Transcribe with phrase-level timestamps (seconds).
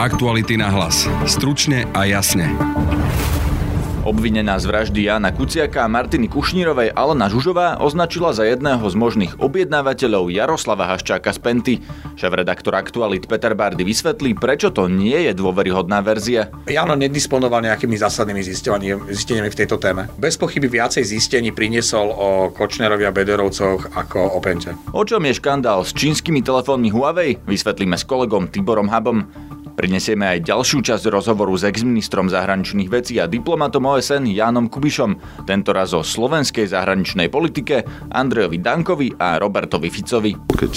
[0.00, 1.04] Aktuality na hlas.
[1.28, 2.48] Stručne a jasne.
[4.00, 9.36] Obvinená z vraždy Jana Kuciaka a Martiny Kušnírovej Alena Žužová označila za jedného z možných
[9.36, 11.74] objednávateľov Jaroslava Haščáka z Penty.
[12.16, 16.48] Šéf-redaktor Aktualit Peter Bardy vysvetlí, prečo to nie je dôveryhodná verzia.
[16.64, 18.40] Jano nedisponoval nejakými zásadnými
[19.12, 20.08] zisteniami v tejto téme.
[20.16, 24.72] Bez pochyby viacej zistení priniesol o Kočnerovi a Bederovcoch ako o Pente.
[24.96, 27.36] O čom je škandál s čínskymi telefónmi Huawei?
[27.44, 29.28] Vysvetlíme s kolegom Tiborom Habom.
[29.80, 35.16] Prinesieme aj ďalšiu časť rozhovoru s exministrom zahraničných vecí a diplomatom OSN Jánom Kubišom,
[35.48, 40.36] tentoraz o slovenskej zahraničnej politike, Andrejovi Dankovi a Robertovi Ficovi.
[40.36, 40.72] Keď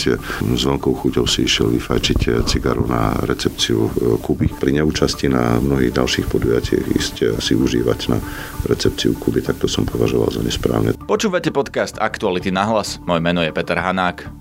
[0.56, 6.00] s veľkou chuťou si išiel vyfajčiť cigaru na recepciu e, Kuby, pri neúčasti na mnohých
[6.00, 8.24] ďalších podujatiach ísť si užívať na
[8.72, 10.96] recepciu Kuby, tak to som považoval za nesprávne.
[11.12, 13.04] Počúvate podcast Aktuality na hlas.
[13.04, 14.32] Moje meno je Peter Hanák.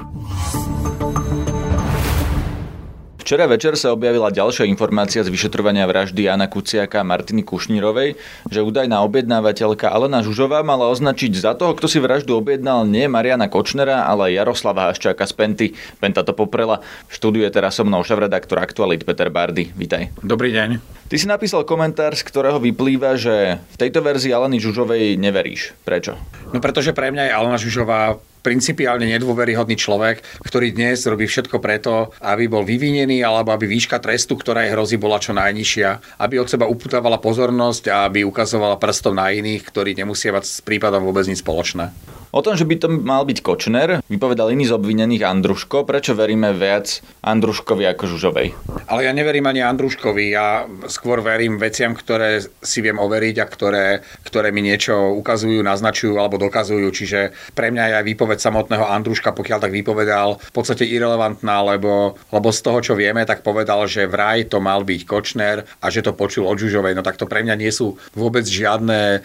[3.23, 8.19] Včera večer sa objavila ďalšia informácia z vyšetrovania vraždy Jana Kuciaka a Martiny Kušnírovej,
[8.51, 13.47] že údajná objednávateľka Alena Žužová mala označiť za toho, kto si vraždu objednal nie Mariana
[13.47, 15.67] Kočnera, ale Jaroslava Haščáka z Penty.
[16.03, 16.83] Penta to poprela.
[17.07, 19.71] V štúdiu je teraz so mnou šéf-redaktor Aktualit Peter Bardy.
[19.71, 20.11] Vítaj.
[20.27, 20.83] Dobrý deň.
[21.07, 25.79] Ty si napísal komentár, z ktorého vyplýva, že v tejto verzii Aleny Žužovej neveríš.
[25.87, 26.19] Prečo?
[26.51, 32.11] No pretože pre mňa je Alena Žužová principiálne nedôveryhodný človek, ktorý dnes robí všetko preto,
[32.21, 36.51] aby bol vyvinený alebo aby výška trestu, ktorá jej hrozí, bola čo najnižšia, aby od
[36.51, 41.25] seba uputávala pozornosť a aby ukazovala prstom na iných, ktorí nemusia mať s prípadom vôbec
[41.25, 41.95] nič spoločné.
[42.33, 45.85] O tom, že by to mal byť Kočner, vypovedal iný z obvinených Andruško.
[45.85, 48.57] Prečo veríme viac Andruškovi ako Žužovej?
[48.89, 50.33] Ale ja neverím ani Andruškovi.
[50.33, 56.17] Ja skôr verím veciam, ktoré si viem overiť a ktoré, ktoré mi niečo ukazujú, naznačujú
[56.17, 56.89] alebo dokazujú.
[56.89, 62.17] Čiže pre mňa je aj výpoveď samotného Andruška, pokiaľ tak vypovedal, v podstate irrelevantná, lebo,
[62.33, 66.01] lebo z toho, čo vieme, tak povedal, že vraj to mal byť Kočner a že
[66.01, 66.97] to počul od Žužovej.
[66.97, 69.21] No tak to pre mňa nie sú vôbec žiadne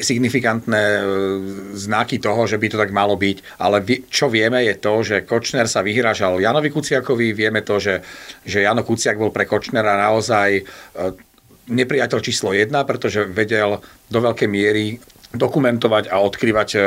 [0.00, 1.02] signifikantné e,
[1.76, 3.58] znaky toho, toho, že by to tak malo byť.
[3.58, 7.98] Ale čo vieme je to, že Kočner sa vyhražal Janovi Kuciakovi, vieme to, že,
[8.46, 10.62] že Jano Kuciak bol pre Kočnera naozaj e,
[11.66, 16.80] nepriateľ číslo jedna, pretože vedel do veľkej miery dokumentovať a odkrývať e,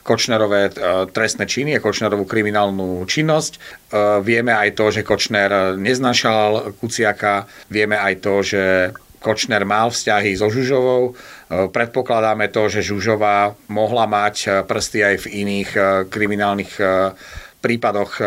[0.00, 0.72] Kočnerové e,
[1.12, 3.84] trestné činy a Kočnerovú kriminálnu činnosť.
[4.24, 8.62] Vieme aj to, že Kočner neznašal Kuciaka, vieme aj to, že
[9.26, 11.18] Kočner mal vzťahy so Žužovou.
[11.46, 15.80] E, predpokladáme to, že Žužová mohla mať e, prsty aj v iných e,
[16.10, 16.72] kriminálnych
[17.66, 18.22] prípadoch,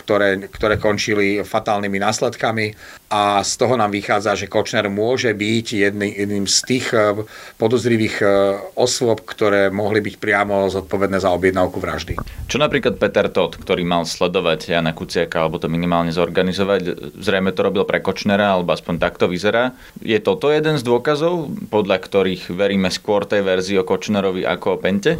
[0.00, 2.72] ktoré, ktoré končili fatálnymi následkami
[3.08, 7.16] a z toho nám vychádza, že Kočner môže byť jedný, jedným z tých eh,
[7.56, 8.28] podozrivých eh,
[8.76, 12.20] osôb, ktoré mohli byť priamo zodpovedné za objednávku vraždy.
[12.48, 17.64] Čo napríklad Peter Todt, ktorý mal sledovať Jana Kuciaka alebo to minimálne zorganizovať, zrejme to
[17.64, 19.72] robil pre Kočnera, alebo aspoň takto vyzerá.
[20.04, 24.80] Je toto jeden z dôkazov, podľa ktorých veríme skôr tej verzii o Kočnerovi ako o
[24.80, 25.16] Pente?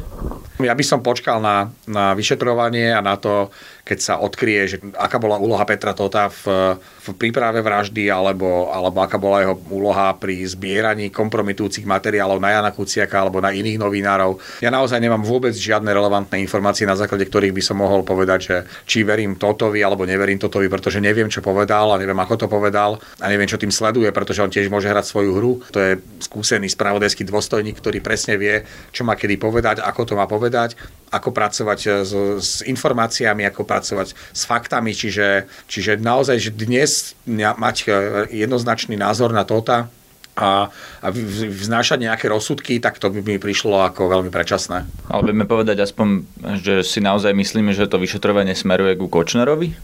[0.61, 3.49] Ja by som počkal na, na vyšetrovanie a na to,
[3.89, 9.01] keď sa odkrie, že aká bola úloha Petra Tota v, v príprave vraždy alebo, alebo
[9.01, 14.61] aká bola jeho úloha pri zbieraní kompromitujúcich materiálov na Jana Kuciaka alebo na iných novinárov.
[14.61, 18.57] Ja naozaj nemám vôbec žiadne relevantné informácie, na základe ktorých by som mohol povedať, že
[18.85, 23.01] či verím Totovi alebo neverím Totovi, pretože neviem, čo povedal a neviem, ako to povedal
[23.01, 25.53] a neviem, čo tým sleduje, pretože on tiež môže hrať svoju hru.
[25.73, 30.29] To je skúsený spravodajský dôstojník, ktorý presne vie, čo má kedy povedať, ako to má
[30.29, 30.77] povedať,
[31.09, 37.77] ako pracovať s, s informáciami, ako pracovať s faktami, čiže, čiže naozaj, že dnes mať
[37.85, 37.89] e,
[38.45, 39.89] jednoznačný názor na toto
[40.39, 40.71] a,
[41.03, 41.07] a
[41.51, 44.87] vznášať nejaké rozsudky, tak to by mi prišlo ako veľmi predčasné.
[45.11, 46.23] Ale vieme povedať aspoň,
[46.63, 49.75] že si naozaj myslíme, že to vyšetrovanie smeruje ku Kočnerovi?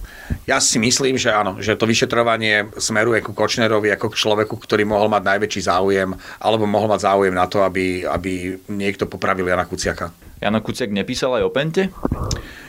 [0.48, 4.86] Ja si myslím, že áno, že to vyšetrovanie smeruje ku Kočnerovi ako k človeku, ktorý
[4.86, 9.66] mohol mať najväčší záujem, alebo mohol mať záujem na to, aby, aby niekto popravil Jana
[9.66, 10.14] Kuciaka.
[10.44, 11.88] Jano Kuciak nepísal aj o Pente?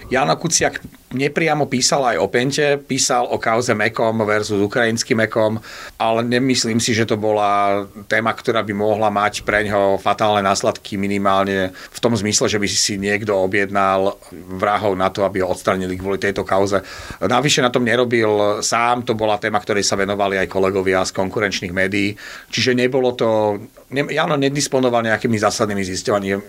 [0.08, 0.80] Jano Kuciak
[1.12, 5.60] nepriamo písal aj o Pente, písal o kauze Mekom versus ukrajinský Mekom,
[6.00, 10.95] ale nemyslím si, že to bola téma, ktorá by mohla mať pre ňo fatálne následky
[10.95, 16.00] minimálne v tom zmysle, že by si niekto objednal vrahov na to, aby ho odstranili
[16.00, 16.80] kvôli tejto kauze.
[17.19, 21.75] Navyše na tom nerobil sám, to bola téma, ktorej sa venovali aj kolegovia z konkurenčných
[21.75, 22.16] médií,
[22.48, 23.60] čiže nebolo to,
[23.92, 25.83] Jano nedisponoval nejakými zásadnými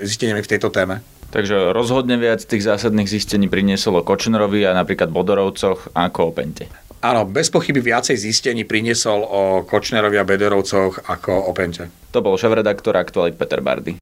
[0.06, 1.15] zisteniami v tejto téme.
[1.30, 6.66] Takže rozhodne viac tých zásadných zistení prinieslo Kočnerovi a napríklad Bodorovcoch ako o Pente.
[7.04, 11.92] Áno, bez pochyby viacej zistení priniesol o Kočnerovi a Bederovcoch ako o Pente.
[12.10, 14.00] To bol šéf-redaktor Aktualit Peter Bardy.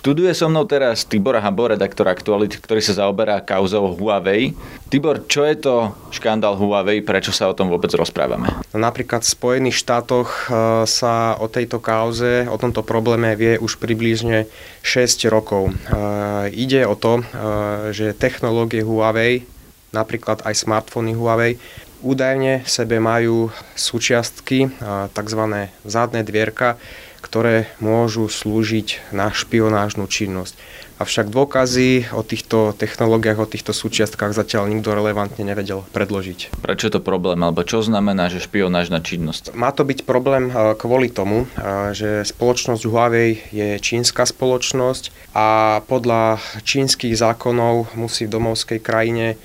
[0.00, 4.56] Študuje so mnou teraz Tibor Habo, redaktor Aktuality, ktorý sa zaoberá kauzou Huawei.
[4.88, 8.48] Tibor, čo je to škandál Huawei, prečo sa o tom vôbec rozprávame?
[8.72, 14.48] Napríklad v Spojených štátoch e, sa o tejto kauze, o tomto probléme vie už približne
[14.80, 15.68] 6 rokov.
[15.68, 15.72] E,
[16.56, 17.22] ide o to, e,
[17.92, 19.44] že technológie Huawei,
[19.92, 21.60] napríklad aj smartfóny Huawei,
[22.00, 24.72] údajne sebe majú súčiastky,
[25.12, 25.42] tzv.
[25.84, 26.80] zadné dvierka,
[27.30, 30.58] ktoré môžu slúžiť na špionážnu činnosť.
[31.00, 36.60] Avšak dôkazy o týchto technológiách, o týchto súčiastkách zatiaľ nikto relevantne nevedel predložiť.
[36.60, 39.56] Prečo je to problém, alebo čo znamená, že špionážna činnosť?
[39.56, 45.80] Má to byť problém e, kvôli tomu, e, že spoločnosť Huawei je čínska spoločnosť a
[45.88, 46.36] podľa
[46.68, 49.36] čínskych zákonov musí v domovskej krajine e,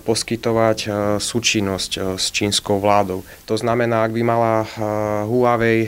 [0.00, 0.88] poskytovať
[1.20, 3.28] súčinnosť s čínskou vládou.
[3.44, 4.64] To znamená, ak by mala
[5.28, 5.84] Huawei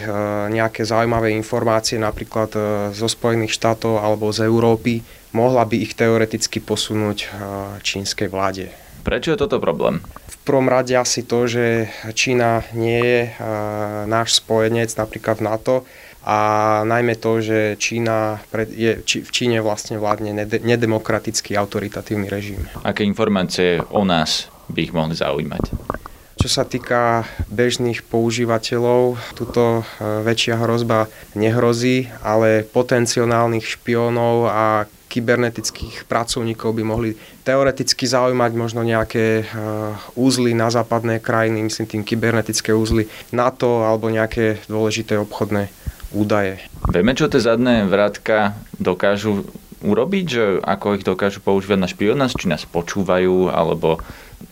[0.52, 2.52] nejaké zaujímavé informácie napríklad
[2.92, 5.05] zo Spojených štátov alebo z Európy,
[5.36, 7.28] mohla by ich teoreticky posunúť
[7.84, 8.72] čínskej vláde.
[9.04, 10.00] Prečo je toto problém?
[10.26, 13.20] V prvom rade asi to, že Čína nie je
[14.08, 15.74] náš spojenec napríklad v NATO
[16.26, 16.38] a
[16.82, 18.42] najmä to, že Čína
[18.74, 22.66] je, v Číne vlastne vládne nedemokratický autoritatívny režim.
[22.82, 25.70] Aké informácie o nás by ich mohli zaujímať?
[26.36, 29.82] Čo sa týka bežných používateľov, tuto e,
[30.20, 34.84] väčšia hrozba nehrozí, ale potenciálnych špiónov a
[35.16, 37.10] kybernetických pracovníkov by mohli
[37.48, 44.12] teoreticky zaujímať možno nejaké uh, úzly na západné krajiny, myslím tým kybernetické úzly NATO alebo
[44.12, 45.72] nejaké dôležité obchodné
[46.12, 46.60] údaje.
[46.92, 49.48] Vieme, čo tie zadné vrátka dokážu
[49.80, 54.00] urobiť, že ako ich dokážu používať na špionáž, či nás počúvajú, alebo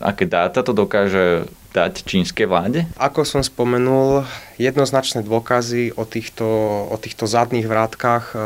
[0.01, 2.87] aké dáta to dokáže dať čínskej vláde?
[2.95, 4.23] Ako som spomenul,
[4.55, 6.47] jednoznačné dôkazy o týchto,
[6.87, 8.37] o týchto zadných vrátkach e,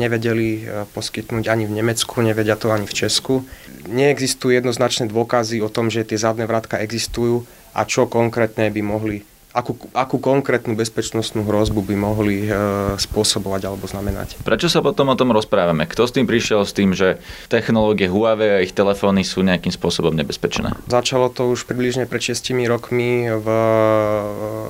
[0.00, 3.44] nevedeli e, poskytnúť ani v Nemecku, nevedia to ani v Česku.
[3.92, 7.44] Neexistujú jednoznačné dôkazy o tom, že tie zadné vrátka existujú
[7.76, 12.52] a čo konkrétne by mohli akú, akú konkrétnu bezpečnostnú hrozbu by mohli e,
[13.00, 14.36] spôsobovať alebo znamenať.
[14.44, 15.88] Prečo sa potom o tom rozprávame?
[15.88, 17.16] Kto s tým prišiel s tým, že
[17.48, 20.76] technológie Huawei a ich telefóny sú nejakým spôsobom nebezpečné?
[20.84, 23.48] Začalo to už približne pred 6 rokmi v,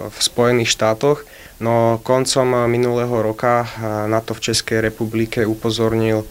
[0.07, 1.27] v Spojených štátoch,
[1.59, 3.67] no koncom minulého roka
[4.07, 6.23] na to v Českej republike upozornil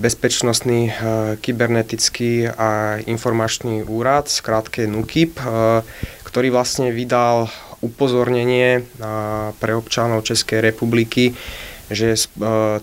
[0.00, 0.92] bezpečnostný e,
[1.36, 5.44] kybernetický a informačný úrad, skrátke NUKIP, e,
[6.24, 8.84] ktorý vlastne vydal upozornenie
[9.58, 11.32] pre občanov Českej republiky,
[11.90, 12.18] že e,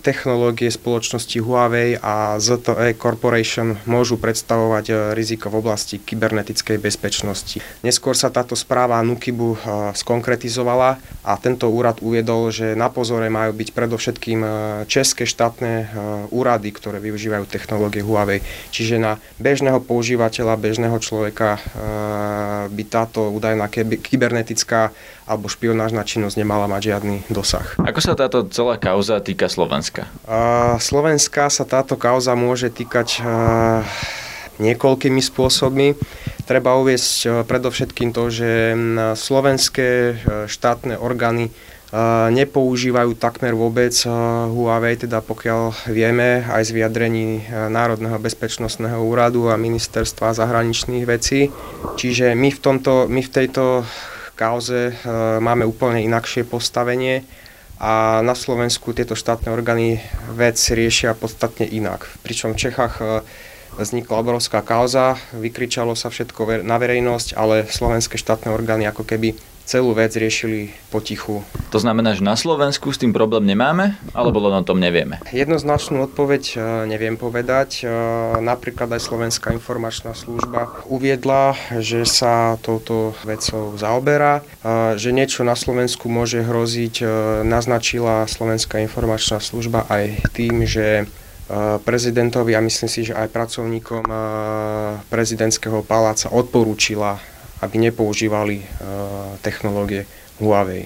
[0.04, 7.64] technológie spoločnosti Huawei a ZTE Corporation môžu predstavovať e, riziko v oblasti kybernetickej bezpečnosti.
[7.88, 9.58] Neskôr sa táto správa Nukibu e,
[9.96, 14.40] skonkretizovala a tento úrad uviedol, že na pozore majú byť predovšetkým
[14.92, 15.92] české štátne
[16.32, 18.44] úrady, ktoré využívajú technológie Huawei.
[18.72, 21.60] Čiže na bežného používateľa, bežného človeka
[22.68, 23.68] by táto údajná
[24.02, 24.92] kybernetická
[25.28, 27.76] alebo špionážna činnosť nemala mať žiadny dosah.
[27.84, 30.08] Ako sa táto celá kauza týka Slovenska?
[30.24, 33.84] Uh, Slovenska sa táto kauza môže týkať uh,
[34.64, 36.00] niekoľkými spôsobmi.
[36.48, 38.50] Treba uviesť uh, predovšetkým to, že
[39.20, 40.16] slovenské uh,
[40.48, 43.92] štátne orgány uh, nepoužívajú takmer vôbec
[44.48, 51.52] Huawei, teda pokiaľ vieme aj z vyjadrení Národného bezpečnostného úradu a ministerstva zahraničných vecí.
[52.00, 53.84] Čiže my v, tomto, my v tejto
[54.38, 57.26] kauze e, máme úplne inakšie postavenie
[57.82, 59.98] a na Slovensku tieto štátne orgány
[60.38, 62.06] vec riešia podstatne inak.
[62.22, 63.26] Pričom v Čechách e,
[63.82, 69.34] vznikla obrovská kauza, vykričalo sa všetko na verejnosť, ale slovenské štátne orgány ako keby
[69.68, 71.44] celú vec riešili potichu.
[71.76, 75.20] To znamená, že na Slovensku s tým problém nemáme, alebo len o tom nevieme?
[75.36, 76.58] Jednoznačnú odpoveď e,
[76.88, 77.84] neviem povedať.
[77.84, 77.92] E,
[78.40, 85.60] napríklad aj Slovenská informačná služba uviedla, že sa touto vecou zaoberá, e, že niečo na
[85.60, 87.04] Slovensku môže hroziť.
[87.44, 91.10] Naznačila Slovenská informačná služba aj tým, že
[91.84, 94.04] prezidentovi a myslím si, že aj pracovníkom
[95.08, 97.20] prezidentského paláca odporúčila
[97.62, 98.66] aby nepoužívali e,
[99.42, 100.06] technológie
[100.38, 100.86] Huawei.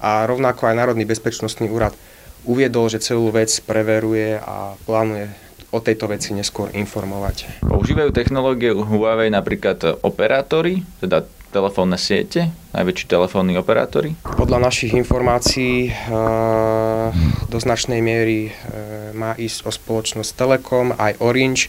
[0.00, 1.92] A rovnako aj Národný bezpečnostný úrad
[2.48, 5.28] uviedol, že celú vec preveruje a plánuje
[5.70, 7.62] o tejto veci neskôr informovať.
[7.62, 14.14] Používajú technológie Huawei napríklad operátori, teda telefónne siete, najväčší telefónni operátori?
[14.22, 15.92] Podľa našich informácií e,
[17.50, 18.54] do značnej miery
[19.12, 21.68] má ísť o spoločnosť Telekom, aj Orange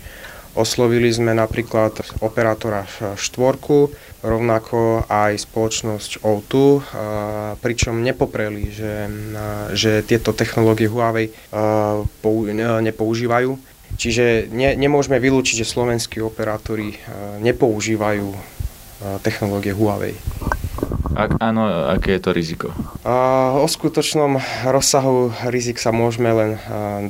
[0.52, 2.84] Oslovili sme napríklad operátora
[3.16, 3.88] štvorku,
[4.22, 6.54] rovnako aj spoločnosť O2,
[7.58, 9.10] pričom nepopreli, že,
[9.74, 11.34] že tieto technológie Huawei
[12.86, 13.52] nepoužívajú.
[13.92, 16.96] Čiže ne, nemôžeme vylúčiť, že slovenskí operátori
[17.44, 18.32] nepoužívajú
[19.26, 20.16] technológie Huawei.
[21.12, 22.68] Ak áno, aké je to riziko?
[23.04, 26.52] O skutočnom rozsahu rizik sa môžeme len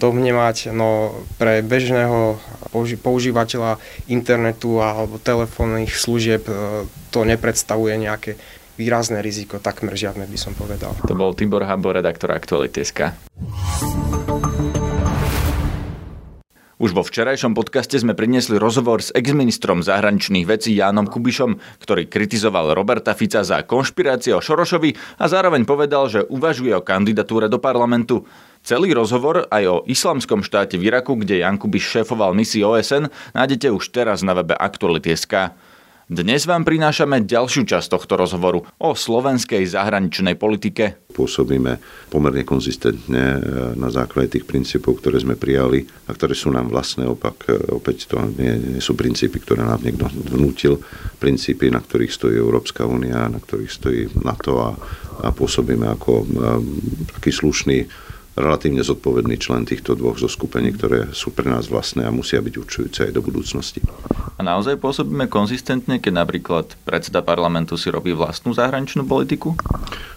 [0.01, 2.41] domnievať, no pre bežného
[2.73, 6.47] používateľa internetu alebo telefónnych služieb
[7.11, 8.39] to nepredstavuje nejaké
[8.79, 10.95] výrazné riziko, takmer žiadne by som povedal.
[11.05, 13.13] To bol Tibor Habo, redaktor Aktuality.sk.
[16.81, 22.73] Už vo včerajšom podcaste sme priniesli rozhovor s exministrom zahraničných vecí Jánom Kubišom, ktorý kritizoval
[22.73, 28.25] Roberta Fica za konšpirácie o Šorošovi a zároveň povedal, že uvažuje o kandidatúre do parlamentu.
[28.61, 33.73] Celý rozhovor aj o islamskom štáte v Iraku, kde Jan Kubiš šéfoval misii OSN, nájdete
[33.73, 35.57] už teraz na webe Aktuality.sk.
[36.11, 41.07] Dnes vám prinášame ďalšiu časť tohto rozhovoru o slovenskej zahraničnej politike.
[41.15, 41.79] Pôsobíme
[42.11, 43.39] pomerne konzistentne e,
[43.79, 47.07] na základe tých princípov, ktoré sme prijali a ktoré sú nám vlastné.
[47.07, 50.83] Opak, e, opäť to nie, nie sú princípy, ktoré nám niekto vnútil.
[51.15, 54.75] Princípy, na ktorých stojí Európska únia, na ktorých stojí NATO a,
[55.23, 56.27] a pôsobíme ako um,
[57.15, 62.39] taký slušný relatívne zodpovedný člen týchto dvoch zoskupení, ktoré sú pre nás vlastné a musia
[62.39, 63.83] byť určujúce aj do budúcnosti.
[64.39, 69.53] A naozaj pôsobíme konzistentne, keď napríklad predseda parlamentu si robí vlastnú zahraničnú politiku?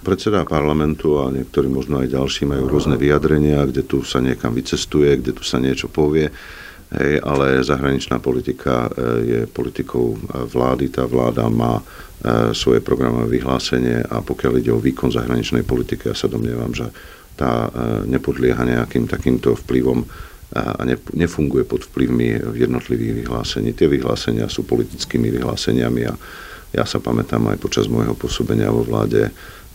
[0.07, 5.19] Predseda parlamentu a niektorí možno aj ďalší majú rôzne vyjadrenia, kde tu sa niekam vycestuje,
[5.19, 6.31] kde tu sa niečo povie.
[6.95, 8.91] Hej, ale zahraničná politika e,
[9.27, 10.95] je politikou vlády.
[10.95, 16.15] Tá vláda má e, svoje programové vyhlásenie a pokiaľ ide o výkon zahraničnej politiky, ja
[16.15, 16.87] sa domnievam, že
[17.35, 17.71] tá e,
[18.11, 20.07] nepodlieha nejakým takýmto vplyvom
[20.55, 20.87] a
[21.19, 23.75] nefunguje pod vplyvmi jednotlivých vyhlásení.
[23.75, 26.15] Tie vyhlásenia sú politickými vyhláseniami a
[26.71, 29.35] ja sa pamätám aj počas môjho pôsobenia vo vláde,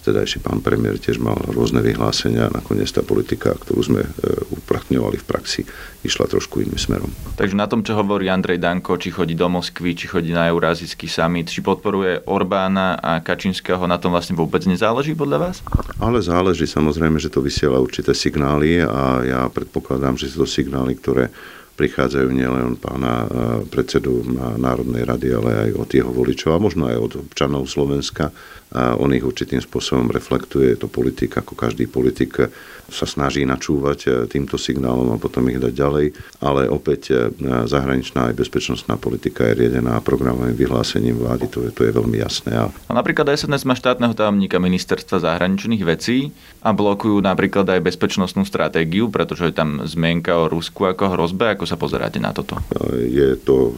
[0.09, 4.09] vtedajší pán premiér tiež mal rôzne vyhlásenia a nakoniec tá politika, ktorú sme e,
[4.57, 5.61] uplatňovali v praxi,
[6.01, 7.13] išla trošku iným smerom.
[7.37, 11.05] Takže na tom, čo hovorí Andrej Danko, či chodí do Moskvy, či chodí na Eurázijský
[11.05, 15.61] summit, či podporuje Orbána a Kačinského, na tom vlastne vôbec nezáleží podľa vás?
[16.01, 20.97] Ale záleží samozrejme, že to vysiela určité signály a ja predpokladám, že sú to signály,
[20.97, 21.29] ktoré
[21.79, 23.27] prichádzajú nielen pána e,
[23.71, 24.19] predsedu
[24.59, 28.35] Národnej rady, ale aj od jeho voličov a možno aj od občanov Slovenska.
[28.69, 30.75] A on ich určitým spôsobom reflektuje.
[30.75, 32.51] Je to politik, ako každý politik
[32.91, 36.05] sa snaží načúvať e, týmto signálom a potom ich dať ďalej.
[36.43, 37.31] Ale opäť
[37.65, 42.51] zahraničná aj bezpečnostná politika je riedená programovým vyhlásením vlády, to je, to je veľmi jasné.
[42.59, 42.67] A...
[42.67, 49.07] a napríklad SNS má štátneho tajomníka ministerstva zahraničných vecí a blokujú napríklad aj bezpečnostnú stratégiu,
[49.07, 51.53] pretože je tam zmienka o Rusku ako hrozbe.
[51.53, 52.57] Ako sa pozeráte na toto?
[52.97, 53.71] Je to, e,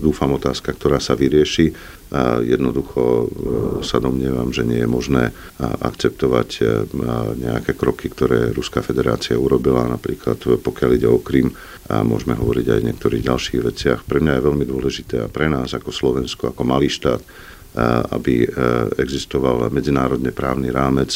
[0.00, 1.98] dúfam, otázka, ktorá sa vyrieši.
[2.48, 3.28] Jednoducho
[3.84, 5.28] sa domnievam, že nie je možné
[5.60, 6.64] akceptovať
[7.36, 11.52] nejaké kroky, ktoré Ruská federácia urobila, napríklad pokiaľ ide o Krym
[11.92, 14.00] a môžeme hovoriť aj o niektorých ďalších veciach.
[14.08, 17.20] Pre mňa je veľmi dôležité a pre nás ako Slovensko, ako malý štát,
[17.76, 18.46] aby e,
[18.96, 21.12] existoval medzinárodne právny rámec,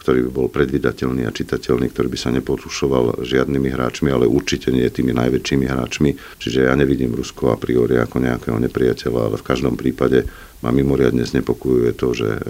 [0.00, 4.86] ktorý by bol predvydateľný a čitateľný, ktorý by sa nepotušoval žiadnymi hráčmi, ale určite nie
[4.86, 6.14] tými najväčšími hráčmi.
[6.38, 10.24] Čiže ja nevidím Rusko a priori ako nejakého nepriateľa, ale v každom prípade
[10.64, 12.40] ma mimoriadne znepokojuje to, že e,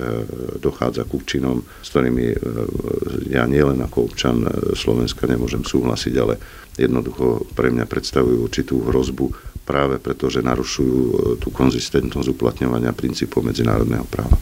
[0.62, 2.36] dochádza k účinom, s ktorými e,
[3.34, 6.38] ja nielen ako občan e, Slovenska nemôžem súhlasiť, ale
[6.78, 14.06] jednoducho pre mňa predstavujú určitú hrozbu práve preto, že narušujú tú konzistentnosť uplatňovania princípov medzinárodného
[14.06, 14.38] práva.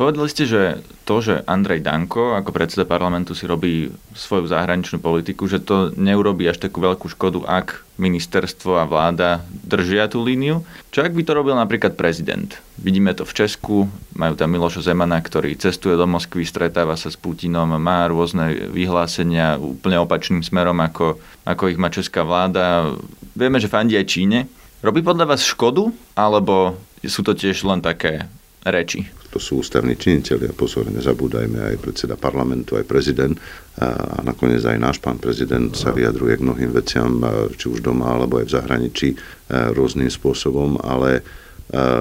[0.00, 5.44] Povedali ste, že to, že Andrej Danko ako predseda parlamentu si robí svoju zahraničnú politiku,
[5.44, 10.64] že to neurobí až takú veľkú škodu, ak ministerstvo a vláda držia tú líniu.
[10.88, 12.56] Čo ak by to robil napríklad prezident?
[12.80, 17.20] Vidíme to v Česku, majú tam Miloša Zemana, ktorý cestuje do Moskvy, stretáva sa s
[17.20, 22.96] Putinom, má rôzne vyhlásenia úplne opačným smerom, ako, ako ich má česká vláda.
[23.36, 24.48] Vieme, že fandí aj Číne.
[24.80, 26.72] Robí podľa vás škodu, alebo
[27.04, 28.24] sú to tiež len také
[28.64, 29.04] reči.
[29.28, 33.36] To sú ústavní činiteľi a pozor, nezabúdajme aj predseda parlamentu, aj prezident.
[33.76, 37.20] A nakoniec aj náš pán prezident sa vyjadruje k mnohým veciam,
[37.60, 39.08] či už doma alebo aj v zahraničí
[39.52, 41.28] rôznym spôsobom, ale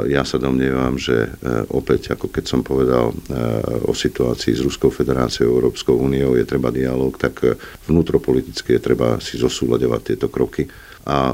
[0.07, 1.35] ja sa domnievam, že
[1.75, 3.11] opäť, ako keď som povedal
[3.83, 7.43] o situácii s Ruskou federáciou, Európskou úniou, je treba dialog, tak
[7.91, 10.63] vnútropoliticky je treba si zosúľadovať tieto kroky
[11.07, 11.31] a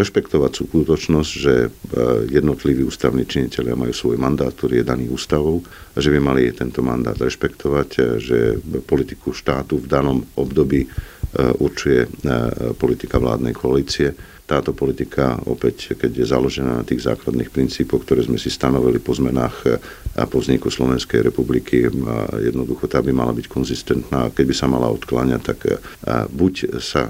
[0.00, 1.68] rešpektovať skutočnosť, že e,
[2.32, 5.60] jednotliví ústavní činiteľia majú svoj mandát, ktorý je daný ústavou
[5.92, 8.38] a že by mali tento mandát rešpektovať, e, že
[8.88, 10.88] politiku štátu v danom období e,
[11.60, 12.08] určuje
[12.80, 18.36] politika vládnej koalície táto politika opäť, keď je založená na tých základných princípoch, ktoré sme
[18.36, 19.80] si stanovili po zmenách
[20.20, 21.88] a po vzniku Slovenskej republiky,
[22.44, 24.28] jednoducho tá by mala byť konzistentná.
[24.36, 25.58] Keď by sa mala odkláňať, tak
[26.28, 27.08] buď sa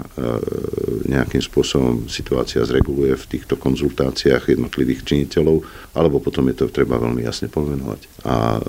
[1.10, 5.66] nejakým spôsobom situácia zreguluje v týchto konzultáciách jednotlivých činiteľov,
[5.98, 8.24] alebo potom je to treba veľmi jasne pomenovať.
[8.30, 8.62] A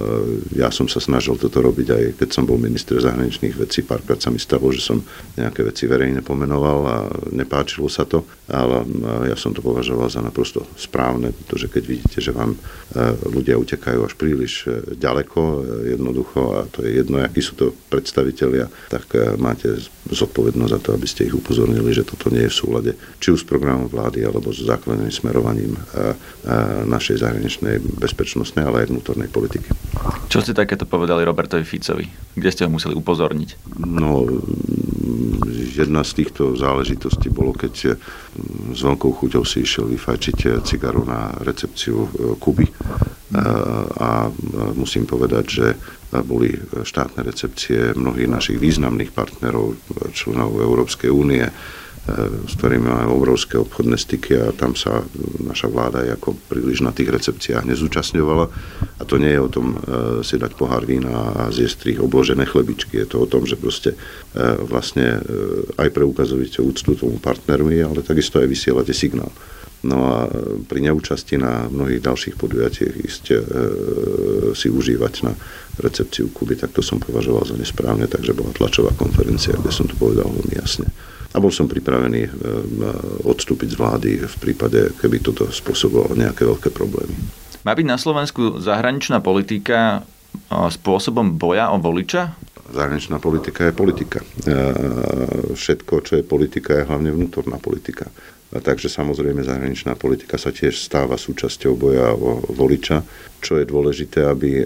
[0.58, 3.86] ja som sa snažil toto robiť aj keď som bol minister zahraničných vecí.
[3.86, 5.06] Párkrát sa mi stalo, že som
[5.38, 6.98] nejaké veci verejne pomenoval a
[7.30, 8.88] nepáčilo sa to ale
[9.28, 12.60] ja som to považoval za naprosto správne, pretože keď vidíte, že vám e,
[13.28, 15.60] ľudia utekajú až príliš e, ďaleko, e,
[15.98, 19.76] jednoducho, a to je jedno, akí sú to predstavitelia, tak máte
[20.08, 23.44] zodpovednosť za to, aby ste ich upozornili, že toto nie je v súlade či už
[23.44, 25.76] s programom vlády, alebo s základným smerovaním
[26.86, 29.68] našej zahraničnej bezpečnostnej, ale aj vnútornej politiky.
[30.30, 32.06] Čo ste takéto povedali Robertovi Ficovi?
[32.38, 33.80] Kde ste ho museli upozorniť?
[33.82, 34.28] No,
[35.76, 37.96] jedna z týchto záležitostí bolo, keď
[38.74, 42.10] s veľkou chuťou si išiel vyfajčiť cigaru na recepciu e,
[42.42, 42.66] Kuby.
[42.66, 42.74] E,
[44.02, 44.28] a
[44.74, 45.68] musím povedať, že
[46.24, 49.76] boli štátne recepcie mnohých našich významných partnerov,
[50.16, 51.44] členov Európskej únie,
[52.46, 55.02] s ktorými máme obrovské obchodné styky a tam sa
[55.42, 58.46] naša vláda ako príliš na tých recepciách nezúčastňovala.
[59.02, 59.78] A to nie je o tom e,
[60.22, 63.02] si dať pohár vína a zjesť tri obložené chlebičky.
[63.02, 63.98] Je to o tom, že proste e,
[64.70, 65.20] vlastne e,
[65.82, 69.34] aj preukazujete úctu tomu partnerovi, ale takisto aj vysielate signál.
[69.86, 70.30] No a
[70.66, 73.38] pri neúčasti na mnohých ďalších podujatiach ísť e,
[74.54, 75.34] si užívať na
[75.82, 79.98] recepciu Kuby, tak to som považoval za nesprávne, takže bola tlačová konferencia, kde som to
[79.98, 80.86] povedal veľmi jasne
[81.36, 82.30] a bol som pripravený e,
[83.28, 87.12] odstúpiť z vlády v prípade, keby toto spôsobovalo nejaké veľké problémy.
[87.68, 92.40] Má byť na Slovensku zahraničná politika e, spôsobom boja o voliča?
[92.72, 94.24] Zahraničná politika je politika.
[94.24, 94.56] E,
[95.52, 98.08] všetko, čo je politika, je hlavne vnútorná politika.
[98.56, 103.04] A takže samozrejme zahraničná politika sa tiež stáva súčasťou boja o voliča,
[103.44, 104.64] čo je dôležité, aby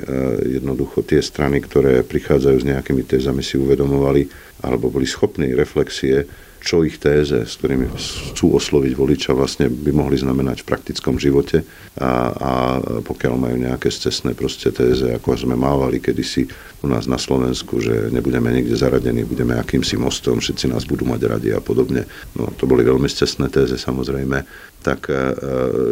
[0.61, 4.29] jednoducho tie strany, ktoré prichádzajú s nejakými tézami, si uvedomovali
[4.63, 6.27] alebo boli schopní reflexie
[6.59, 7.87] čo ich téze, s ktorými
[8.35, 11.63] chcú osloviť voliča, vlastne by mohli znamenať v praktickom živote.
[11.99, 12.51] A, a
[12.99, 16.47] pokiaľ majú nejaké cestné proste téze, ako sme mávali kedysi
[16.83, 21.21] u nás na Slovensku, že nebudeme niekde zaradení, budeme akýmsi mostom, všetci nás budú mať
[21.27, 22.07] radi a podobne.
[22.35, 24.43] No, to boli veľmi cestné téze samozrejme,
[24.79, 25.11] tak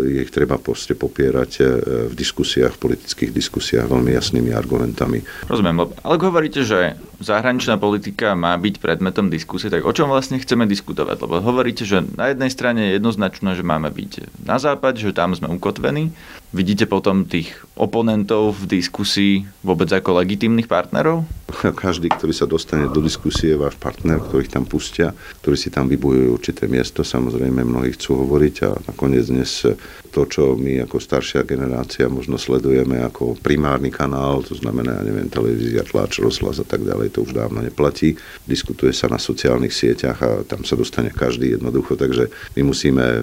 [0.07, 1.63] je ich treba proste popierať e,
[2.07, 5.19] v diskusiách, v politických diskusiách veľmi jasnými argumentami.
[5.51, 10.65] Rozumiem, ale hovoríte, že zahraničná politika má byť predmetom diskusie, tak o čom vlastne chceme
[10.65, 11.17] diskutovať?
[11.23, 15.37] Lebo hovoríte, že na jednej strane je jednoznačné, že máme byť na západ, že tam
[15.37, 16.11] sme ukotvení.
[16.55, 21.27] Vidíte potom tých oponentov v diskusii vôbec ako legitimných partnerov?
[21.83, 25.11] Každý, ktorý sa dostane do diskusie, je váš partner, ktorých tam pustia,
[25.43, 27.03] ktorí si tam vybujú určité miesto.
[27.03, 29.67] Samozrejme, mnohí chcú hovoriť a nakoniec dnes
[30.11, 35.29] to, čo my ako staršia generácia možno sledujeme ako primárny kanál, to znamená, ja neviem,
[35.29, 38.17] televízia, tlač, rozhlas a tak ďalej, to už dávno neplatí.
[38.47, 43.21] Diskutuje sa na sociálnych sieťach a tam sa dostane každý jednoducho, takže my musíme, e,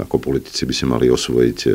[0.00, 1.70] ako politici by si mali osvojiť e,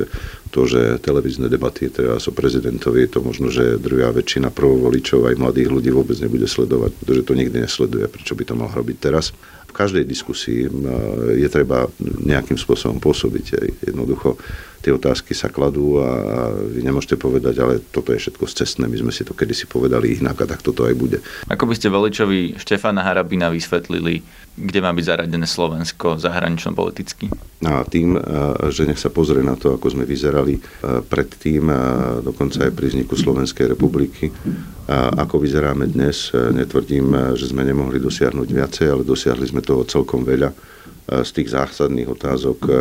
[0.49, 5.37] to, že televízne debaty teda o prezidentovi, je to možno, že druhá väčšina prvovoličov aj
[5.37, 9.29] mladých ľudí vôbec nebude sledovať, pretože to nikdy nesleduje, prečo by to mal robiť teraz
[9.73, 10.69] v každej diskusii
[11.33, 11.89] je treba
[12.21, 13.81] nejakým spôsobom pôsobiť.
[13.89, 14.37] Jednoducho
[14.83, 19.15] tie otázky sa kladú a vy nemôžete povedať, ale toto je všetko cestné, my sme
[19.15, 21.23] si to kedysi povedali inak a tak toto aj bude.
[21.47, 24.19] Ako by ste voličovi Štefana Harabina vysvetlili,
[24.59, 27.31] kde má byť zaradené Slovensko zahranično politicky?
[27.63, 28.19] A tým,
[28.75, 31.71] že nech sa pozrie na to, ako sme vyzerali predtým,
[32.19, 34.35] dokonca aj pri vzniku Slovenskej republiky,
[34.83, 36.35] a ako vyzeráme dnes.
[36.35, 40.51] Netvrdím, že sme nemohli dosiahnuť viacej, ale dosiahli sme toho celkom veľa
[41.03, 42.57] z tých zásadných otázok.
[42.63, 42.71] E,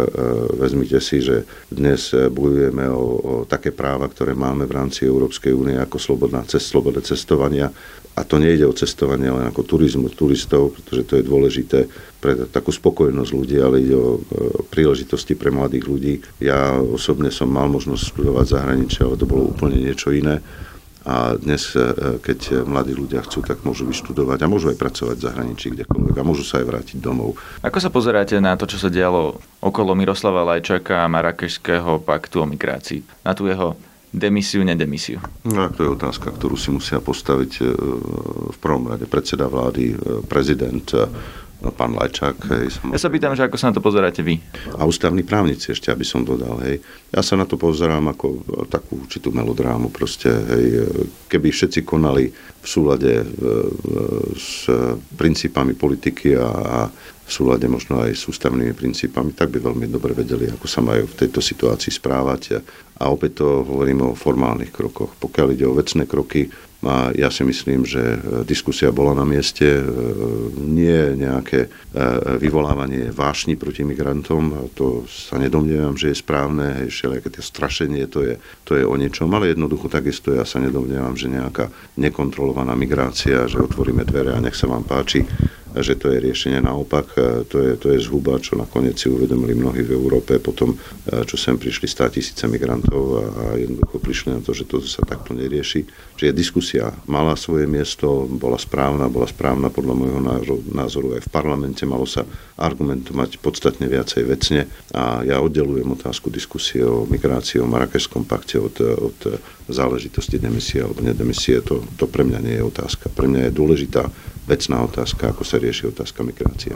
[0.55, 5.75] vezmite si, že dnes bojujeme o, o také práva, ktoré máme v rámci Európskej únie
[5.75, 7.75] ako slobodná cest, slobodné cestovania.
[8.13, 11.79] A to nejde o cestovanie len ako turizmu, turistov, pretože to je dôležité
[12.21, 14.21] pre takú spokojnosť ľudí, ale ide o
[14.69, 16.15] príležitosti pre mladých ľudí.
[16.37, 20.45] Ja osobne som mal možnosť študovať zahraničie, ale to bolo úplne niečo iné
[21.03, 25.27] a dnes, e, keď mladí ľudia chcú, tak môžu vyštudovať a môžu aj pracovať v
[25.27, 27.35] zahraničí kdekoľvek a môžu sa aj vrátiť domov.
[27.63, 32.47] Ako sa pozeráte na to, čo sa dialo okolo Miroslava Lajčaka a Marakešského paktu o
[32.47, 33.27] migrácii?
[33.27, 33.75] Na tú jeho
[34.13, 35.19] demisiu, nedemisiu?
[35.49, 37.63] No, to je otázka, ktorú si musia postaviť e,
[38.53, 39.97] v prvom rade predseda vlády, e,
[40.29, 40.85] prezident,
[41.71, 42.37] pán Lajčák.
[42.51, 44.43] Hej, ja sa pýtam, že ako sa na to pozeráte vy?
[44.75, 46.59] A ústavní právnici ešte, aby som dodal.
[46.67, 46.83] Hej.
[47.15, 49.95] Ja sa na to pozerám ako takú určitú melodrámu.
[49.95, 50.67] Proste, hej,
[51.31, 53.27] keby všetci konali v súlade e,
[54.35, 54.67] s
[55.15, 56.79] princípami politiky a, a
[57.23, 61.07] v súlade možno aj s ústavnými princípami, tak by veľmi dobre vedeli, ako sa majú
[61.07, 62.59] v tejto situácii správať.
[62.99, 65.15] A opäť to hovorím o formálnych krokoch.
[65.19, 66.51] Pokiaľ ide o vecné kroky,
[66.83, 69.83] a ja si myslím, že e, diskusia bola na mieste, e,
[70.59, 71.69] nie nejaké e,
[72.43, 78.35] vyvolávanie vášni proti migrantom, to sa nedomnievam, že je správne, všelijaké tie strašenie, to je,
[78.67, 83.63] to je o niečom, ale jednoducho takisto ja sa nedomnievam, že nejaká nekontrolovaná migrácia, že
[83.63, 85.23] otvoríme dvere a nech sa vám páči,
[85.81, 89.57] že to je riešenie naopak, e, to je, to je zhuba, čo nakoniec si uvedomili
[89.57, 90.77] mnohí v Európe, potom e,
[91.25, 95.01] čo sem prišli 100 tisíce migrantov a, a jednoducho prišli na to, že to sa
[95.07, 95.89] takto nerieši.
[96.21, 100.21] Čiže diskusia mala svoje miesto, bola správna, bola správna podľa môjho
[100.71, 102.29] názoru aj v parlamente, malo sa
[102.61, 108.77] argumentovať podstatne viacej vecne a ja oddelujem otázku diskusie o migrácii, o Marrakešskom pakte od,
[108.81, 109.19] od
[109.73, 113.09] záležitosti demisie alebo nedemisie, to, to pre mňa nie je otázka.
[113.11, 114.03] Pre mňa je dôležitá
[114.43, 116.75] vecná otázka, ako sa rieši otázka migrácie.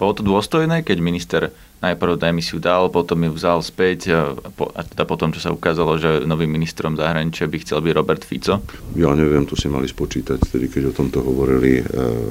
[0.00, 1.42] Bolo to dôstojné, keď minister
[1.84, 4.08] najprv demisiu dal, potom ju vzal späť
[4.56, 8.64] a teda potom, čo sa ukázalo, že novým ministrom zahraničia by chcel byť Robert Fico?
[8.96, 11.84] Ja neviem, to si mali spočítať, tedy keď o tomto hovorili e,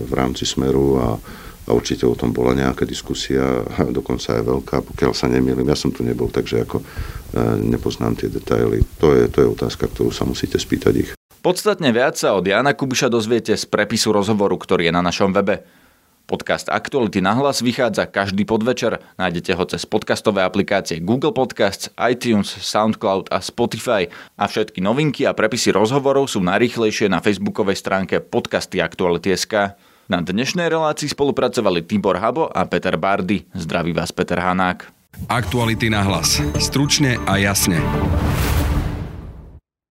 [0.09, 1.07] v rámci Smeru a
[1.63, 5.63] a určite o tom bola nejaká diskusia, dokonca aj veľká, pokiaľ sa nemýlim.
[5.63, 6.85] Ja som tu nebol, takže ako e,
[7.63, 8.83] nepoznám tie detaily.
[8.99, 11.11] To je, to je otázka, ktorú sa musíte spýtať ich.
[11.43, 15.67] Podstatne viac sa od Jana Kubiša dozviete z prepisu rozhovoru, ktorý je na našom webe.
[16.23, 19.03] Podcast Aktuality na hlas vychádza každý podvečer.
[19.19, 24.07] Nájdete ho cez podcastové aplikácie Google Podcasts, iTunes, SoundCloud a Spotify.
[24.39, 29.75] A všetky novinky a prepisy rozhovorov sú najrýchlejšie na facebookovej stránke podcasty Aktuality.sk.
[30.07, 33.43] Na dnešnej relácii spolupracovali Tibor Habo a Peter Bardy.
[33.51, 34.87] Zdraví vás Peter Hanák.
[35.27, 36.39] Aktuality na hlas.
[36.55, 37.83] Stručne a jasne.